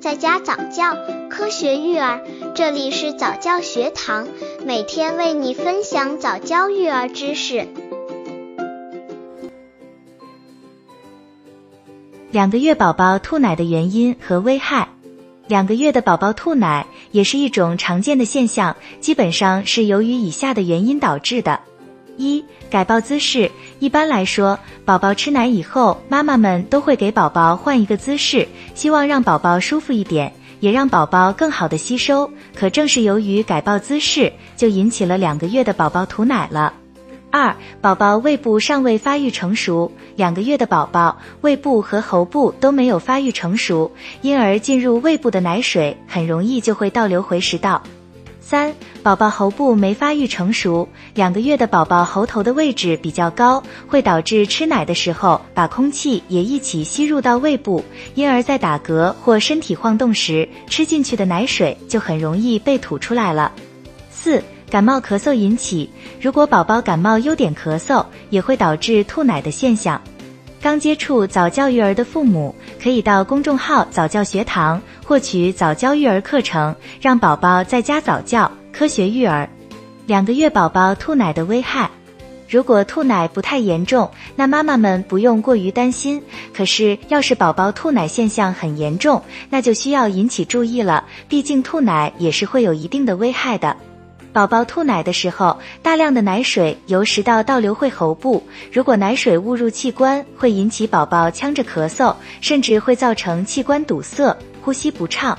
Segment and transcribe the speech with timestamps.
[0.00, 0.96] 在家早教，
[1.28, 2.22] 科学育儿，
[2.54, 4.28] 这里是早教学堂，
[4.64, 7.66] 每天为你分享早教育儿知识。
[12.30, 14.88] 两个月宝宝吐奶的原因和危害。
[15.48, 21.58] 两个月的宝宝吐奶也是一种常见的现象，基本上是由于以下的原因导致的：
[22.18, 23.50] 一、改抱姿势。
[23.78, 32.30] 一般来说，宝宝吃奶以后，妈妈们都会给宝宝换一个姿势，希望让宝宝舒服一点，也让宝宝更好的吸收。
[32.54, 36.74] 可正是由于改抱姿势，就引起了两个月的宝宝吐奶了。
[37.30, 47.82] 二、宝宝胃部尚未发育成熟，两个月的宝宝胃部和喉部都没有发育成熟，因而进入胃部的奶水很容易就会倒流回食道。
[48.50, 57.84] 三、宝宝喉部没发育成熟，两个月的宝宝喉头的位置比较高，会导致吃奶的时候把空气也一起吸入到胃部，
[58.14, 63.52] 因而，在打嗝或身体晃动时，吃进去的奶水就很容易被吐出来了。
[64.10, 70.00] 四、感冒咳嗽引起，如果宝宝感冒有点咳嗽，也会导致吐奶的现象。
[70.60, 79.48] 刚接触早教育儿的父母，可以到公众号早教学堂获取早教育儿课程，让宝宝在家早教，科学育儿。
[80.06, 81.88] 两个月宝宝吐奶的危害，
[82.48, 86.20] 如果吐奶不太严重，那妈妈们不用过于担心。
[86.52, 93.76] 可是要是宝宝吐奶现象很严重，那就需要引起注意了，毕竟吐奶也是会有一定的危害的。
[94.38, 98.40] 宝宝吐奶的时候，大量的奶水由食道倒流会喉部，
[98.72, 105.36] 如果奶水误入器官，会引起宝宝呛着咳嗽，甚至会造成器官堵塞、呼吸不畅。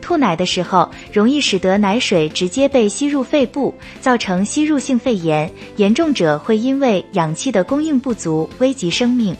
[0.00, 9.36] 吐奶的时候，容易使得奶水直接被吸入肺部，造成吸入性肺炎，严重者会因为氧气的供应不足危及生命。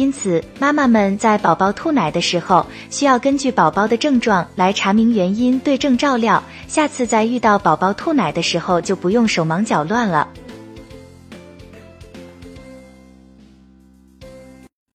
[0.00, 6.42] 因此，妈妈们在宝宝吐奶的时候，需要根据宝宝的症状来查明原因，对症照料。
[6.66, 10.26] 下次再遇到宝宝吐奶的时候，就不用手忙脚乱了。